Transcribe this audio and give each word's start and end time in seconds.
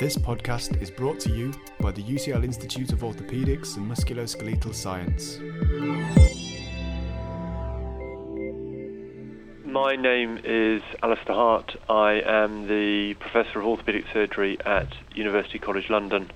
This 0.00 0.16
podcast 0.16 0.80
is 0.80 0.90
brought 0.90 1.20
to 1.20 1.30
you 1.30 1.52
by 1.78 1.90
the 1.90 2.02
UCL 2.02 2.42
Institute 2.42 2.90
of 2.90 3.00
Orthopaedics 3.00 3.76
and 3.76 3.86
Musculoskeletal 3.86 4.74
Science. 4.74 5.38
My 9.66 9.96
name 9.96 10.40
is 10.42 10.80
Alister 11.02 11.34
Hart. 11.34 11.76
I 11.90 12.22
am 12.24 12.66
the 12.66 13.12
Professor 13.20 13.60
of 13.60 13.66
Orthopaedic 13.66 14.10
Surgery 14.10 14.56
at 14.64 14.88
University 15.14 15.58
College 15.58 15.90
London 15.90 16.30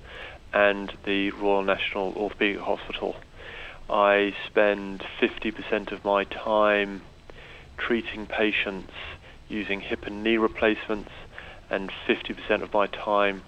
and 0.53 0.93
the 1.07 1.31
Royal 1.31 1.63
National 1.63 2.13
Orthopaedic 2.13 2.61
Hospital. 2.61 3.17
I 3.89 4.35
spend 4.47 5.07
50% 5.23 5.91
of 5.91 6.05
my 6.05 6.25
time 6.25 7.01
treating 7.79 8.27
patients 8.27 8.93
using 9.49 9.81
hip 9.81 10.05
and 10.07 10.23
knee 10.23 10.37
replacements 10.37 11.13
and 11.71 11.91
50% 12.07 12.61
of 12.61 12.71
my 12.75 12.87
time 12.89 13.41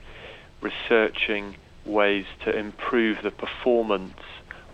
researching 0.71 1.57
ways 1.85 2.27
to 2.45 2.57
improve 2.57 3.19
the 3.23 3.31
performance 3.31 4.21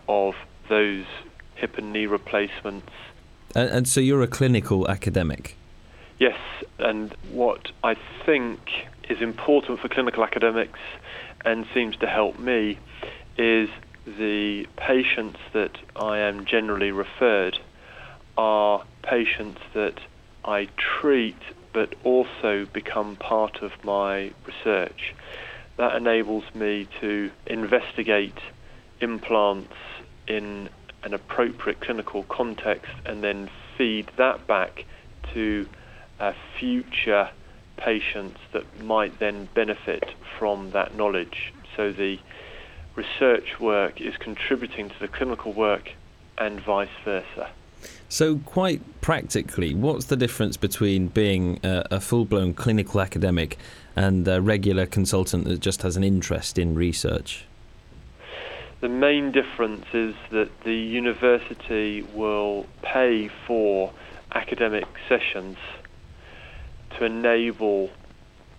of 0.09 0.34
those 0.69 1.05
hip 1.55 1.78
and 1.78 1.92
knee 1.92 2.06
replacements. 2.06 2.92
And, 3.55 3.69
and 3.70 3.88
so 3.88 4.00
you're 4.00 4.23
a 4.23 4.27
clinical 4.27 4.88
academic? 4.88 5.56
Yes, 6.19 6.38
and 6.78 7.14
what 7.30 7.73
I 7.83 7.97
think 8.24 8.60
is 9.09 9.20
important 9.20 9.80
for 9.80 9.88
clinical 9.88 10.24
academics 10.24 10.78
and 11.45 11.66
seems 11.74 11.97
to 11.97 12.06
help 12.06 12.38
me 12.38 12.78
is 13.36 13.69
the 14.06 14.66
patients 14.77 15.38
that 15.52 15.78
I 15.97 16.19
am 16.19 16.45
generally 16.45 16.92
referred 16.92 17.59
are 18.36 18.84
patients 19.02 19.61
that 19.74 20.00
I 20.45 20.69
treat 20.77 21.36
but 21.72 21.95
also 22.05 22.66
become 22.72 23.16
part 23.16 23.62
of 23.62 23.72
my 23.84 24.33
research. 24.47 25.14
That 25.77 25.97
enables 25.97 26.45
me 26.55 26.87
to 27.01 27.31
investigate 27.47 28.39
implants 29.01 29.75
in 30.27 30.69
an 31.03 31.14
appropriate 31.14 31.81
clinical 31.81 32.23
context 32.25 32.92
and 33.05 33.23
then 33.23 33.51
feed 33.77 34.11
that 34.17 34.47
back 34.47 34.84
to 35.34 35.69
uh, 36.20 36.33
future 36.59 37.31
patients 37.77 38.39
that 38.53 38.83
might 38.84 39.19
then 39.19 39.48
benefit 39.55 40.05
from 40.39 40.70
that 40.70 40.95
knowledge. 40.95 41.53
So 41.77 41.91
the 41.91 42.19
research 42.95 43.59
work 43.59 44.01
is 44.01 44.17
contributing 44.17 44.91
to 44.91 44.98
the 45.01 45.09
clinical 45.09 45.53
work 45.53 45.91
and 46.39 46.61
vice 46.61 46.89
versa. 47.05 47.51
So, 48.09 48.39
quite 48.39 49.01
practically, 49.01 49.75
what's 49.75 50.05
the 50.05 50.17
difference 50.17 50.57
between 50.57 51.09
being 51.09 51.59
a, 51.64 51.86
a 51.92 52.01
full 52.01 52.25
blown 52.25 52.55
clinical 52.55 53.01
academic 53.01 53.59
and 53.97 54.27
a 54.27 54.41
regular 54.41 54.87
consultant 54.87 55.45
that 55.45 55.61
just 55.61 55.83
has 55.83 55.97
an 55.97 56.05
interest 56.05 56.59
in 56.59 56.75
research? 56.75 57.45
The 58.81 58.89
main 58.89 59.31
difference 59.31 59.87
is 59.93 60.15
that 60.31 60.48
the 60.65 60.75
university 60.75 62.03
will 62.03 62.67
pay 62.83 63.29
for 63.47 63.93
academic 64.35 64.87
sessions 65.09 65.57
to 66.98 67.05
enable 67.05 67.91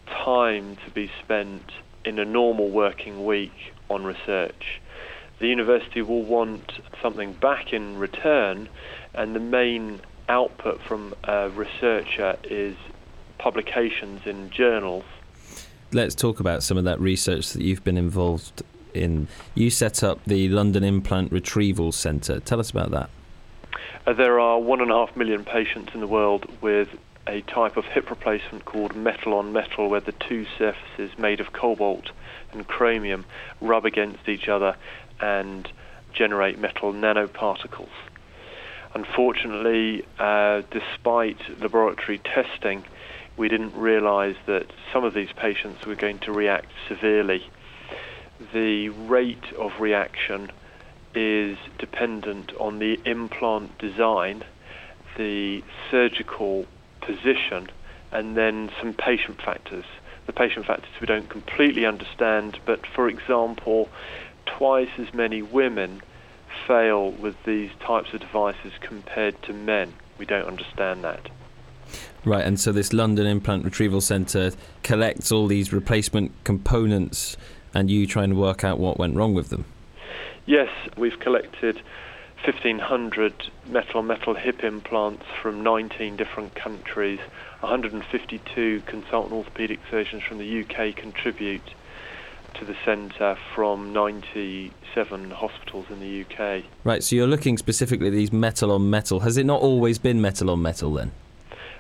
time 0.08 0.78
to 0.86 0.92
be 0.92 1.12
spent 1.24 1.72
in 2.06 2.20
a 2.20 2.26
normal 2.26 2.70
working 2.70 3.26
week 3.26 3.74
on 3.90 4.04
research. 4.04 4.82
The 5.40 5.48
university 5.48 6.02
will 6.02 6.24
want 6.24 6.72
something 7.02 7.34
back 7.34 7.74
in 7.74 7.98
return, 7.98 8.70
and 9.14 9.36
the 9.36 9.40
main 9.40 10.02
output 10.30 10.82
from 10.82 11.14
a 11.24 11.50
researcher 11.50 12.38
is 12.44 12.76
publications 13.40 14.22
in 14.26 14.50
journals. 14.52 15.04
Let's 15.94 16.16
talk 16.16 16.40
about 16.40 16.64
some 16.64 16.78
of 16.78 16.86
that 16.86 17.00
research 17.00 17.54
that 17.54 17.62
you've 17.62 17.84
been 17.84 17.98
involved 17.98 18.64
in. 18.96 19.28
You 19.54 19.70
set 19.70 20.04
up 20.04 20.20
the 20.26 20.50
London 20.50 20.84
Implant 20.84 21.32
Retrieval 21.32 21.92
Centre. 21.92 22.40
Tell 22.40 22.60
us 22.60 22.72
about 22.72 22.90
that. 22.92 23.10
Uh, 24.08 24.14
there 24.14 24.40
are 24.40 24.60
one 24.60 24.82
and 24.82 24.90
a 24.90 24.96
half 24.96 25.16
million 25.16 25.46
patients 25.46 25.94
in 25.94 26.00
the 26.00 26.08
world 26.08 26.48
with 26.62 26.90
a 27.28 27.42
type 27.42 27.78
of 27.78 27.86
hip 27.86 28.10
replacement 28.10 28.66
called 28.66 28.96
metal 28.96 29.36
on 29.36 29.54
metal, 29.54 29.88
where 29.88 30.00
the 30.00 30.12
two 30.14 30.46
surfaces 30.58 31.18
made 31.18 31.40
of 31.40 31.54
cobalt 31.54 32.10
and 32.52 32.68
chromium 32.68 33.24
rub 33.62 33.86
against 33.86 34.28
each 34.28 34.48
other 34.48 34.76
and 35.22 35.72
generate 36.12 36.58
metal 36.58 36.92
nanoparticles. 36.92 37.90
Unfortunately, 38.96 40.04
uh, 40.20 40.64
despite 40.72 41.38
laboratory 41.62 42.18
testing, 42.18 42.84
we 43.38 43.50
didn't 43.50 43.76
realize 43.76 44.36
that 44.46 44.68
some 44.92 45.04
of 45.04 45.14
these 45.14 45.32
patients 45.36 45.86
were 45.86 45.96
going 45.96 46.20
to 46.20 46.32
react 46.32 46.68
severely. 46.88 47.44
The 48.54 48.90
rate 48.90 49.54
of 49.58 49.72
reaction 49.80 50.52
is 51.16 51.58
dependent 51.78 52.52
on 52.60 52.80
the 52.80 53.00
implant 53.06 53.78
design, 53.78 54.44
the 55.18 55.64
surgical 55.90 56.66
position, 57.02 57.70
and 58.12 58.38
then 58.38 58.72
some 58.80 58.94
patient 58.94 59.42
factors. 59.42 59.86
The 60.26 60.34
patient 60.34 60.66
factors 60.66 60.90
we 61.02 61.08
don't 61.08 61.30
completely 61.30 61.86
understand, 61.86 62.60
but 62.66 62.86
for 62.88 63.10
example, 63.10 63.90
twice 64.46 64.90
as 64.98 65.14
many 65.14 65.42
women 65.42 66.02
fail 66.68 67.12
with 67.12 67.36
these 67.46 67.72
types 67.86 68.14
of 68.14 68.22
devices 68.22 68.74
compared 68.82 69.42
to 69.44 69.54
men. 69.54 69.94
We 70.18 70.26
don't 70.26 70.48
understand 70.48 71.04
that. 71.04 71.30
Right, 72.26 72.46
and 72.46 72.58
so 72.58 72.72
this 72.72 72.94
London 72.94 73.28
Implant 73.28 73.66
Retrieval 73.66 74.00
Centre 74.00 74.52
collects 74.82 75.32
all 75.32 75.48
these 75.48 75.74
replacement 75.74 76.32
components 76.46 77.36
and 77.74 77.92
you 77.92 78.08
try 78.08 78.24
and 78.24 78.38
work 78.38 78.64
out 78.64 78.80
what 78.80 78.98
went 78.98 79.16
wrong 79.16 79.34
with 79.34 79.50
them? 79.50 79.66
Yes, 80.46 80.70
we've 80.98 81.20
collected 81.20 81.82
1,500 82.46 83.34
metal 83.68 84.00
on 84.00 84.08
metal 84.08 84.36
hip 84.36 84.64
implants 84.64 85.26
from 85.42 85.64
19 85.64 86.16
different 86.16 86.56
countries. 86.56 87.20
152 87.62 88.84
consultant 88.86 89.34
orthopaedic 89.34 89.80
surgeons 89.90 90.24
from 90.24 90.38
the 90.38 90.62
UK 90.64 90.96
contribute 90.96 91.74
to 92.56 92.66
the 92.66 92.76
centre 92.86 93.38
from 93.56 93.94
97 93.94 95.32
hospitals 95.32 95.86
in 95.90 96.00
the 96.00 96.22
UK. 96.22 96.64
Right, 96.84 97.04
so 97.04 97.16
you're 97.16 97.28
looking 97.28 97.58
specifically 97.58 98.08
at 98.08 98.14
these 98.14 98.32
metal 98.32 98.72
on 98.72 98.90
metal. 98.90 99.22
Has 99.22 99.38
it 99.38 99.46
not 99.46 99.62
always 99.62 99.98
been 99.98 100.22
metal 100.22 100.50
on 100.50 100.62
metal 100.62 100.94
then? 100.94 101.12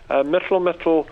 Uh, 0.09 0.23
metal 0.23 0.57
on 0.57 0.63
metal 0.63 1.07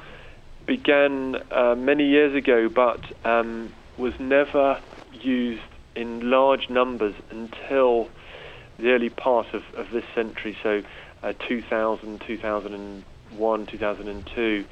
began 0.66 1.36
uh, 1.52 1.76
many 1.76 2.08
years 2.08 2.36
ago, 2.36 2.70
but 2.70 3.02
um, 3.26 3.74
was 3.98 4.14
never 4.20 4.80
used 5.14 5.62
in 5.96 6.30
large 6.30 6.70
numbers 6.70 7.16
until 7.30 8.10
the 8.78 8.90
early 8.92 9.10
part 9.10 9.54
of, 9.54 9.64
of 9.76 9.92
this 9.92 10.06
century, 10.16 10.58
so 10.64 10.82
uh, 11.24 11.34
2000, 11.48 12.22
2001, 12.22 13.66
2002. 13.66 14.66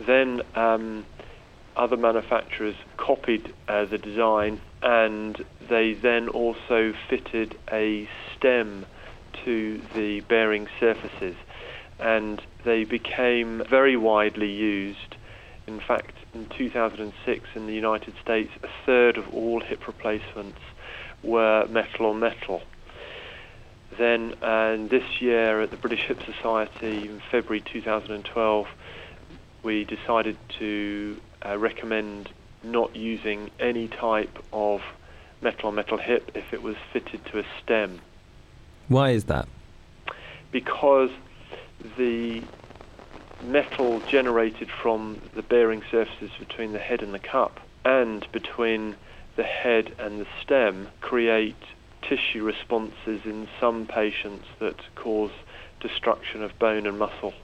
Then 0.00 0.42
um, 0.54 1.04
other 1.76 1.96
manufacturers 1.96 2.76
copied 2.96 3.52
uh, 3.68 3.84
the 3.84 3.98
design 3.98 4.60
and 4.82 5.44
they 5.68 5.94
then 5.94 6.28
also 6.28 6.94
fitted 7.08 7.56
a 7.72 8.08
stem 8.36 8.86
to 9.44 9.80
the 9.94 10.20
bearing 10.20 10.68
surfaces 10.80 11.36
and 11.98 12.40
they 12.66 12.84
became 12.84 13.62
very 13.70 13.96
widely 13.96 14.50
used. 14.50 15.14
In 15.66 15.80
fact, 15.80 16.14
in 16.34 16.46
2006 16.46 17.48
in 17.54 17.66
the 17.66 17.72
United 17.72 18.14
States, 18.20 18.50
a 18.62 18.68
third 18.84 19.16
of 19.16 19.32
all 19.32 19.60
hip 19.60 19.86
replacements 19.86 20.58
were 21.22 21.66
metal 21.68 22.06
on 22.06 22.18
metal. 22.18 22.62
Then, 23.96 24.34
uh, 24.42 24.76
this 24.88 25.22
year 25.22 25.62
at 25.62 25.70
the 25.70 25.76
British 25.76 26.02
Hip 26.08 26.18
Society 26.24 27.08
in 27.08 27.22
February 27.30 27.62
2012, 27.62 28.66
we 29.62 29.84
decided 29.84 30.36
to 30.58 31.18
uh, 31.44 31.56
recommend 31.56 32.28
not 32.64 32.96
using 32.96 33.50
any 33.60 33.86
type 33.86 34.38
of 34.52 34.82
metal 35.40 35.68
on 35.68 35.76
metal 35.76 35.98
hip 35.98 36.32
if 36.34 36.52
it 36.52 36.62
was 36.62 36.76
fitted 36.92 37.24
to 37.26 37.38
a 37.38 37.44
stem. 37.62 38.00
Why 38.88 39.10
is 39.10 39.24
that? 39.24 39.48
Because 40.50 41.10
the 41.96 42.42
metal 43.42 44.00
generated 44.00 44.68
from 44.82 45.20
the 45.34 45.42
bearing 45.42 45.82
surfaces 45.90 46.30
between 46.38 46.72
the 46.72 46.78
head 46.78 47.02
and 47.02 47.12
the 47.12 47.18
cup 47.18 47.60
and 47.84 48.26
between 48.32 48.96
the 49.36 49.44
head 49.44 49.94
and 49.98 50.20
the 50.20 50.26
stem 50.42 50.88
create 51.00 51.56
tissue 52.02 52.42
responses 52.42 53.20
in 53.24 53.48
some 53.60 53.86
patients 53.86 54.46
that 54.58 54.76
cause 54.94 55.30
destruction 55.80 56.42
of 56.42 56.58
bone 56.58 56.86
and 56.86 56.98
muscle. 56.98 57.34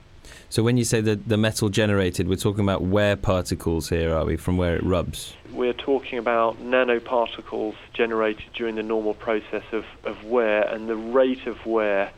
So 0.48 0.62
when 0.62 0.76
you 0.76 0.84
say 0.84 1.00
the, 1.00 1.16
the 1.16 1.36
metal 1.36 1.68
generated, 1.68 2.28
we're 2.28 2.36
talking 2.36 2.62
about 2.62 2.82
wear 2.82 3.16
particles 3.16 3.88
here, 3.88 4.14
are 4.14 4.24
we, 4.24 4.36
from 4.36 4.56
where 4.56 4.76
it 4.76 4.84
rubs? 4.84 5.34
We're 5.52 5.72
talking 5.72 6.18
about 6.18 6.62
nanoparticles 6.62 7.74
generated 7.92 8.44
during 8.54 8.76
the 8.76 8.82
normal 8.82 9.14
process 9.14 9.64
of, 9.72 9.84
of 10.04 10.24
wear, 10.24 10.62
and 10.62 10.88
the 10.88 10.96
rate 10.96 11.46
of 11.46 11.66
wear 11.66 12.12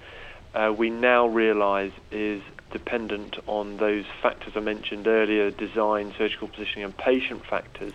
uh, 0.54 0.72
we 0.76 0.90
now 0.90 1.26
realize 1.26 1.92
is 2.10 2.42
dependent 2.70 3.36
on 3.46 3.76
those 3.76 4.04
factors 4.22 4.52
I 4.56 4.60
mentioned 4.60 5.06
earlier 5.06 5.50
design, 5.50 6.14
surgical 6.16 6.48
positioning, 6.48 6.84
and 6.84 6.96
patient 6.96 7.44
factors. 7.46 7.92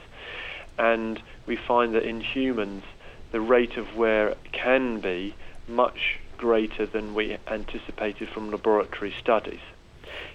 And 0.78 1.22
we 1.46 1.56
find 1.56 1.96
that 1.96 2.04
in 2.04 2.22
humans, 2.22 2.84
the 3.32 3.42
rate 3.42 3.78
of 3.78 3.96
wear 3.96 4.36
can 4.52 5.00
be 5.00 5.36
much 5.68 6.20
greater 6.38 6.86
than 6.86 7.14
we 7.14 7.38
anticipated 7.48 8.30
from 8.30 8.50
laboratory 8.50 9.14
studies. 9.20 9.60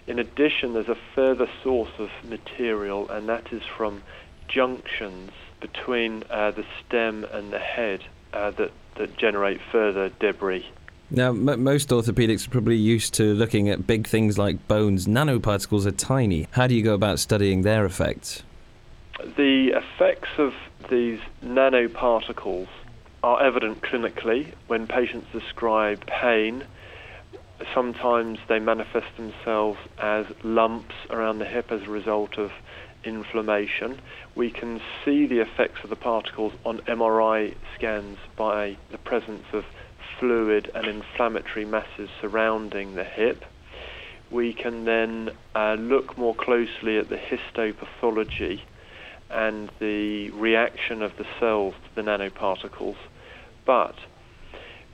In 0.06 0.18
addition, 0.18 0.74
there's 0.74 0.88
a 0.88 0.98
further 1.14 1.48
source 1.62 1.92
of 1.98 2.10
material, 2.22 3.08
and 3.08 3.28
that 3.28 3.52
is 3.52 3.62
from 3.64 4.02
junctions 4.48 5.30
between 5.60 6.22
uh, 6.30 6.50
the 6.50 6.64
stem 6.80 7.24
and 7.32 7.52
the 7.52 7.58
head 7.58 8.04
uh, 8.32 8.50
that, 8.52 8.70
that 8.96 9.16
generate 9.16 9.60
further 9.72 10.10
debris. 10.10 10.66
Now, 11.10 11.28
m- 11.28 11.62
most 11.62 11.90
orthopedics 11.90 12.46
are 12.46 12.50
probably 12.50 12.76
used 12.76 13.14
to 13.14 13.34
looking 13.34 13.68
at 13.68 13.86
big 13.86 14.06
things 14.06 14.38
like 14.38 14.66
bones. 14.68 15.06
Nanoparticles 15.06 15.86
are 15.86 15.92
tiny. 15.92 16.48
How 16.52 16.66
do 16.66 16.74
you 16.74 16.82
go 16.82 16.94
about 16.94 17.18
studying 17.18 17.62
their 17.62 17.84
effects? 17.84 18.42
The 19.36 19.74
effects 19.74 20.30
of 20.38 20.54
these 20.90 21.20
nanoparticles 21.44 22.68
are 23.22 23.42
evident 23.42 23.80
clinically 23.80 24.52
when 24.66 24.86
patients 24.86 25.26
describe 25.32 26.06
pain. 26.06 26.64
Sometimes 27.72 28.38
they 28.48 28.58
manifest 28.58 29.16
themselves 29.16 29.78
as 29.98 30.26
lumps 30.42 30.94
around 31.10 31.38
the 31.38 31.46
hip 31.46 31.70
as 31.70 31.82
a 31.82 31.90
result 31.90 32.38
of 32.38 32.50
inflammation. 33.04 34.00
We 34.34 34.50
can 34.50 34.80
see 35.04 35.26
the 35.26 35.40
effects 35.40 35.84
of 35.84 35.90
the 35.90 35.96
particles 35.96 36.52
on 36.64 36.78
MRI 36.80 37.54
scans 37.74 38.18
by 38.36 38.76
the 38.90 38.98
presence 38.98 39.44
of 39.52 39.64
fluid 40.18 40.70
and 40.74 40.86
inflammatory 40.86 41.64
masses 41.64 42.08
surrounding 42.20 42.94
the 42.94 43.04
hip. 43.04 43.44
We 44.30 44.52
can 44.52 44.84
then 44.84 45.30
uh, 45.54 45.74
look 45.74 46.16
more 46.18 46.34
closely 46.34 46.98
at 46.98 47.08
the 47.08 47.16
histopathology 47.16 48.60
and 49.30 49.70
the 49.80 50.30
reaction 50.30 51.02
of 51.02 51.16
the 51.16 51.26
cells 51.38 51.74
to 51.74 51.94
the 51.94 52.02
nanoparticles, 52.02 52.96
but 53.64 53.94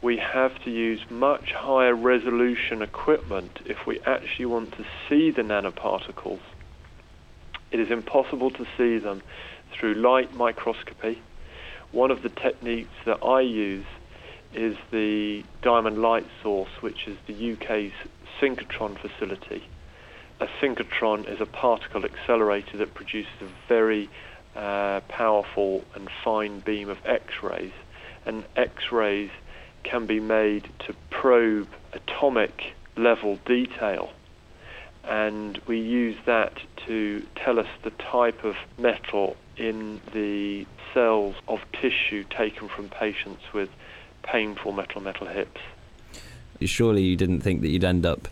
we 0.03 0.17
have 0.17 0.63
to 0.65 0.71
use 0.71 1.01
much 1.11 1.53
higher 1.53 1.95
resolution 1.95 2.81
equipment 2.81 3.61
if 3.67 3.87
we 3.87 4.01
actually 4.01 4.47
want 4.47 4.73
to 4.73 4.85
see 5.09 5.31
the 5.31 5.43
nanoparticles. 5.43 6.41
It 7.71 7.81
is 7.81 7.91
impossible 7.91 8.51
to 8.51 8.67
see 8.77 8.99
them 8.99 9.23
through 9.73 9.95
light 9.95 10.35
microscopy. 10.35 11.21
One 11.93 12.11
of 12.11 12.23
the 12.23 12.31
techniques 12.31 12.95
that 13.05 13.23
I 13.23 13.43
use 13.43 13.85
is 14.55 14.77
the 14.91 15.45
Diamond 15.63 16.01
Light 16.01 16.27
Source, 16.43 16.71
which 16.81 17.07
is 17.07 17.17
the 17.27 17.53
UK's 17.53 17.93
synchrotron 18.41 18.99
facility. 18.99 19.69
A 20.41 20.47
synchrotron 20.61 21.31
is 21.31 21.41
a 21.41 21.47
particle 21.47 22.05
accelerator 22.05 22.79
that 22.79 22.95
produces 22.95 23.33
a 23.41 23.49
very 23.69 24.09
uh, 24.57 25.01
powerful 25.09 25.85
and 25.95 26.09
fine 26.25 26.61
beam 26.61 26.89
of 26.89 26.99
X-rays, 27.05 27.73
and 28.27 28.45
X-rays 28.57 29.31
can 29.85 30.07
be 30.07 30.21
made 30.21 30.69
to 30.87 30.95
probe 31.11 31.69
atomic 31.93 32.75
level 32.97 33.39
detail. 33.47 34.13
And 35.05 35.61
we 35.67 35.81
use 35.81 36.17
that 36.27 36.53
to 36.87 37.25
tell 37.37 37.59
us 37.59 37.69
the 37.83 37.91
type 37.91 38.45
of 38.45 38.57
metal 38.79 39.37
in 39.57 40.01
the 40.13 40.67
cells 40.93 41.37
of 41.49 41.61
tissue 41.73 42.25
taken 42.25 42.69
from 42.69 42.89
patients 42.89 43.43
with 43.53 43.71
painful 44.23 44.73
metal 44.73 45.01
metal 45.01 45.27
hips. 45.27 45.61
Surely 46.63 47.03
you 47.03 47.17
didn't 47.17 47.41
think 47.41 47.63
that 47.63 47.69
you'd 47.69 47.85
end 47.85 48.05
up 48.05 48.29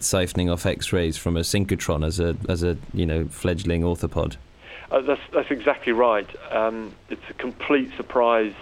siphoning 0.00 0.52
off 0.52 0.66
X-rays 0.66 1.16
from 1.16 1.36
a 1.36 1.40
synchrotron 1.40 2.06
as 2.06 2.20
a 2.20 2.36
as 2.48 2.62
a 2.62 2.76
you 2.92 3.06
know 3.06 3.26
fledgling 3.26 3.82
orthopod. 3.82 4.36
Uh, 4.90 5.00
that's 5.00 5.20
that's 5.32 5.50
exactly 5.50 5.92
right. 5.92 6.28
Um, 6.50 6.94
it's 7.10 7.28
a 7.28 7.34
complete 7.34 7.90
surprise 7.96 8.54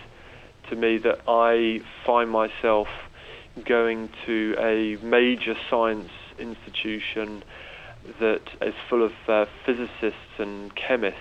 to 0.71 0.76
me 0.76 0.99
that 0.99 1.21
I 1.29 1.82
find 2.05 2.31
myself 2.31 2.88
going 3.65 4.09
to 4.27 4.56
a 4.59 4.97
major 5.05 5.56
science 5.70 6.11
institution 6.38 7.44
that 8.19 8.43
is 8.61 8.75
full 8.88 9.03
of 9.03 9.12
uh, 9.29 9.47
physicists 9.65 10.38
and 10.38 10.75
chemists. 10.75 11.20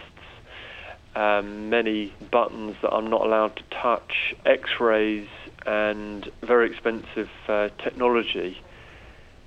Um, 1.15 1.69
many 1.69 2.13
buttons 2.31 2.75
that 2.81 2.91
I'm 2.91 3.09
not 3.09 3.21
allowed 3.21 3.55
to 3.57 3.63
touch, 3.69 4.33
X-rays 4.45 5.27
and 5.65 6.29
very 6.41 6.69
expensive 6.69 7.29
uh, 7.47 7.69
technology 7.77 8.59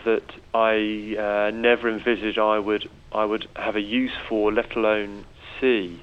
that 0.04 0.30
I 0.54 1.16
uh, 1.18 1.50
never 1.50 1.88
envisaged 1.88 2.38
I 2.38 2.58
would 2.60 2.88
I 3.12 3.24
would 3.24 3.48
have 3.56 3.76
a 3.76 3.80
use 3.80 4.12
for, 4.28 4.52
let 4.52 4.76
alone 4.76 5.24
see, 5.60 6.00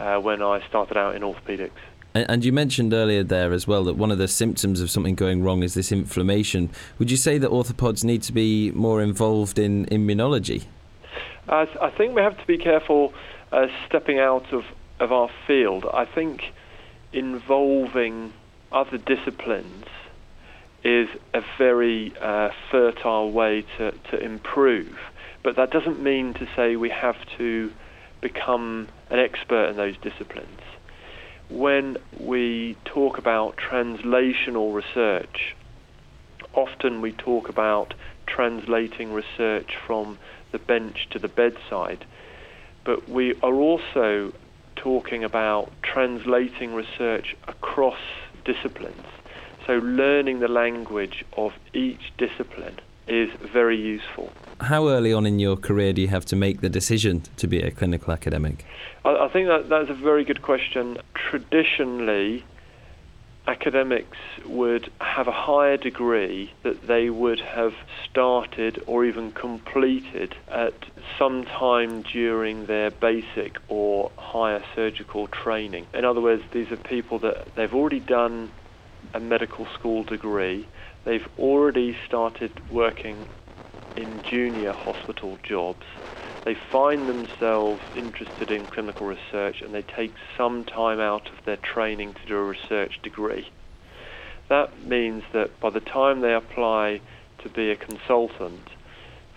uh, 0.00 0.18
when 0.18 0.42
I 0.42 0.66
started 0.66 0.96
out 0.96 1.14
in 1.14 1.22
orthopedics. 1.22 1.70
And 2.14 2.44
you 2.44 2.52
mentioned 2.52 2.94
earlier 2.94 3.22
there 3.22 3.52
as 3.52 3.66
well 3.66 3.84
that 3.84 3.94
one 3.94 4.10
of 4.10 4.16
the 4.16 4.26
symptoms 4.26 4.80
of 4.80 4.90
something 4.90 5.14
going 5.14 5.42
wrong 5.42 5.62
is 5.62 5.74
this 5.74 5.92
inflammation. 5.92 6.70
Would 6.98 7.10
you 7.10 7.16
say 7.18 7.36
that 7.36 7.50
orthopods 7.50 8.04
need 8.04 8.22
to 8.22 8.32
be 8.32 8.70
more 8.70 9.02
involved 9.02 9.58
in 9.58 9.84
immunology? 9.86 10.64
I 11.48 11.92
think 11.96 12.14
we 12.14 12.22
have 12.22 12.38
to 12.38 12.46
be 12.46 12.58
careful 12.58 13.12
uh, 13.52 13.66
stepping 13.86 14.18
out 14.18 14.52
of, 14.52 14.64
of 15.00 15.12
our 15.12 15.28
field. 15.46 15.84
I 15.92 16.04
think 16.04 16.42
involving 17.12 18.32
other 18.72 18.98
disciplines 18.98 19.86
is 20.84 21.08
a 21.34 21.40
very 21.58 22.14
uh, 22.20 22.50
fertile 22.70 23.32
way 23.32 23.64
to, 23.78 23.92
to 24.10 24.18
improve. 24.18 24.96
But 25.42 25.56
that 25.56 25.70
doesn't 25.70 26.02
mean 26.02 26.34
to 26.34 26.48
say 26.54 26.76
we 26.76 26.90
have 26.90 27.16
to 27.38 27.72
become 28.20 28.88
an 29.10 29.18
expert 29.18 29.68
in 29.70 29.76
those 29.76 29.96
disciplines. 29.98 30.60
When 31.48 31.96
we 32.18 32.76
talk 32.84 33.18
about 33.18 33.56
translational 33.56 34.74
research, 34.74 35.54
often 36.54 37.00
we 37.00 37.12
talk 37.12 37.48
about 37.48 37.94
translating 38.26 39.12
research 39.12 39.76
from 39.86 40.18
the 40.52 40.58
bench 40.58 41.08
to 41.10 41.18
the 41.18 41.28
bedside, 41.28 42.04
but 42.84 43.08
we 43.08 43.34
are 43.42 43.54
also 43.54 44.32
talking 44.86 45.24
about 45.24 45.68
translating 45.82 46.72
research 46.72 47.36
across 47.48 47.98
disciplines. 48.44 49.04
So 49.66 49.78
learning 49.78 50.38
the 50.38 50.46
language 50.46 51.24
of 51.36 51.54
each 51.74 52.12
discipline 52.16 52.78
is 53.08 53.28
very 53.52 53.76
useful. 53.76 54.30
How 54.60 54.86
early 54.86 55.12
on 55.12 55.26
in 55.26 55.40
your 55.40 55.56
career 55.56 55.92
do 55.92 56.00
you 56.00 56.06
have 56.06 56.24
to 56.26 56.36
make 56.36 56.60
the 56.60 56.68
decision 56.68 57.24
to 57.36 57.48
be 57.48 57.58
a 57.60 57.72
clinical 57.72 58.12
academic? 58.12 58.64
I, 59.04 59.24
I 59.24 59.28
think 59.28 59.48
that 59.48 59.68
that's 59.68 59.90
a 59.90 59.94
very 59.94 60.24
good 60.24 60.42
question. 60.42 60.98
Traditionally, 61.16 62.44
academics 63.46 64.16
would 64.44 64.90
have 65.00 65.28
a 65.28 65.32
higher 65.32 65.76
degree 65.76 66.52
that 66.64 66.86
they 66.86 67.10
would 67.10 67.40
have 67.40 67.72
started 68.10 68.82
or 68.86 69.04
even 69.04 69.30
completed 69.32 70.34
at 70.48 70.74
some 71.18 71.44
time 71.44 72.02
during 72.12 72.66
their 72.66 72.90
basic 72.90 73.56
or 73.68 74.10
higher 74.16 74.62
surgical 74.74 75.28
training. 75.28 75.86
In 75.94 76.04
other 76.04 76.20
words, 76.20 76.42
these 76.52 76.70
are 76.70 76.76
people 76.76 77.18
that 77.20 77.48
they've 77.56 77.72
already 77.72 78.00
done 78.00 78.50
a 79.14 79.20
medical 79.20 79.66
school 79.78 80.02
degree, 80.02 80.66
they've 81.04 81.28
already 81.38 81.96
started 82.06 82.50
working 82.70 83.28
in 83.96 84.22
junior 84.28 84.72
hospital 84.72 85.38
jobs. 85.42 85.84
They 86.46 86.56
find 86.70 87.08
themselves 87.08 87.82
interested 87.96 88.52
in 88.52 88.68
clinical 88.68 89.04
research 89.04 89.62
and 89.62 89.74
they 89.74 89.82
take 89.82 90.14
some 90.38 90.64
time 90.64 91.00
out 91.00 91.28
of 91.28 91.44
their 91.44 91.56
training 91.56 92.14
to 92.14 92.24
do 92.24 92.36
a 92.36 92.44
research 92.44 93.02
degree. 93.02 93.50
That 94.48 94.86
means 94.86 95.24
that 95.32 95.58
by 95.58 95.70
the 95.70 95.80
time 95.80 96.20
they 96.20 96.32
apply 96.32 97.00
to 97.42 97.48
be 97.48 97.72
a 97.72 97.76
consultant, 97.76 98.60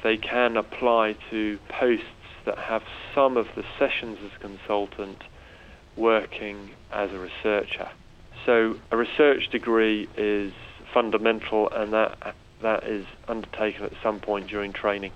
they 0.03 0.17
can 0.17 0.55
apply 0.55 1.15
to 1.31 1.57
posts 1.67 2.05
that 2.45 2.59
have 2.59 2.83
some 3.15 3.37
of 3.37 3.47
the 3.55 3.63
sessions 3.79 4.19
as 4.23 4.39
consultant 4.39 5.23
working 5.97 6.69
as 6.91 7.09
a 7.11 7.17
researcher. 7.17 7.89
So 8.45 8.75
a 8.91 8.97
research 8.97 9.49
degree 9.49 10.07
is 10.15 10.53
fundamental 10.93 11.71
and 11.71 11.91
that 11.91 12.35
that 12.61 12.83
is 12.83 13.07
undertaken 13.27 13.85
at 13.85 13.93
some 14.03 14.19
point 14.19 14.47
during 14.47 14.73
training. 14.73 15.11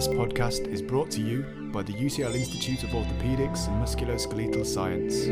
This 0.00 0.08
podcast 0.08 0.66
is 0.72 0.80
brought 0.80 1.10
to 1.10 1.20
you 1.20 1.42
by 1.74 1.82
the 1.82 1.92
UCL 1.92 2.34
Institute 2.34 2.84
of 2.84 2.88
Orthopaedics 2.88 3.68
and 3.68 3.84
Musculoskeletal 3.84 4.64
Science. 4.64 5.26